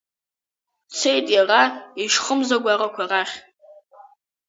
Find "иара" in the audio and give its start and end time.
1.37-1.61